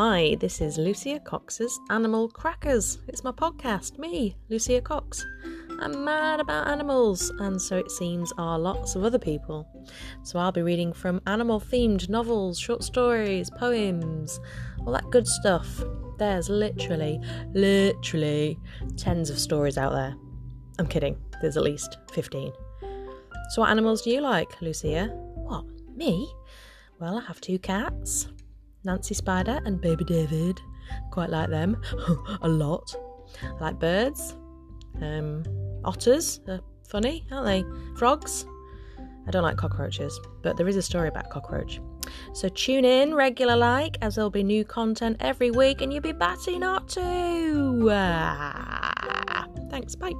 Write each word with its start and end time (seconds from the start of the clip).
Hi, 0.00 0.36
this 0.38 0.60
is 0.60 0.78
Lucia 0.78 1.18
Cox's 1.18 1.76
Animal 1.90 2.28
Crackers. 2.28 2.98
It's 3.08 3.24
my 3.24 3.32
podcast, 3.32 3.98
me, 3.98 4.36
Lucia 4.48 4.80
Cox. 4.80 5.26
I'm 5.80 6.04
mad 6.04 6.38
about 6.38 6.68
animals, 6.68 7.30
and 7.40 7.60
so 7.60 7.76
it 7.78 7.90
seems 7.90 8.32
are 8.38 8.60
lots 8.60 8.94
of 8.94 9.02
other 9.02 9.18
people. 9.18 9.66
So 10.22 10.38
I'll 10.38 10.52
be 10.52 10.62
reading 10.62 10.92
from 10.92 11.20
animal 11.26 11.60
themed 11.60 12.08
novels, 12.08 12.60
short 12.60 12.84
stories, 12.84 13.50
poems, 13.50 14.38
all 14.86 14.92
that 14.92 15.10
good 15.10 15.26
stuff. 15.26 15.82
There's 16.16 16.48
literally, 16.48 17.20
literally 17.52 18.56
tens 18.96 19.30
of 19.30 19.40
stories 19.40 19.76
out 19.76 19.94
there. 19.94 20.14
I'm 20.78 20.86
kidding, 20.86 21.18
there's 21.42 21.56
at 21.56 21.64
least 21.64 21.98
15. 22.12 22.52
So, 23.50 23.62
what 23.62 23.70
animals 23.70 24.02
do 24.02 24.10
you 24.10 24.20
like, 24.20 24.62
Lucia? 24.62 25.06
What, 25.08 25.64
me? 25.96 26.32
Well, 27.00 27.18
I 27.18 27.22
have 27.22 27.40
two 27.40 27.58
cats. 27.58 28.28
Nancy 28.84 29.14
Spider 29.14 29.60
and 29.64 29.80
Baby 29.80 30.04
David. 30.04 30.60
Quite 31.10 31.30
like 31.30 31.50
them 31.50 31.80
a 32.42 32.48
lot. 32.48 32.94
I 33.42 33.60
like 33.60 33.78
birds. 33.78 34.36
Um, 35.00 35.44
otters 35.84 36.40
are 36.48 36.60
funny, 36.88 37.26
aren't 37.30 37.46
they? 37.46 37.64
Frogs. 37.98 38.46
I 39.26 39.30
don't 39.30 39.42
like 39.42 39.58
cockroaches, 39.58 40.18
but 40.42 40.56
there 40.56 40.66
is 40.68 40.76
a 40.76 40.82
story 40.82 41.08
about 41.08 41.28
cockroach. 41.28 41.80
So 42.32 42.48
tune 42.48 42.86
in 42.86 43.14
regular 43.14 43.56
like 43.56 43.98
as 44.00 44.14
there'll 44.14 44.30
be 44.30 44.42
new 44.42 44.64
content 44.64 45.18
every 45.20 45.50
week 45.50 45.82
and 45.82 45.92
you'll 45.92 46.02
be 46.02 46.12
batty 46.12 46.58
not 46.58 46.88
to. 46.90 47.88
Ah. 47.92 49.46
Thanks, 49.70 49.94
bye. 49.94 50.14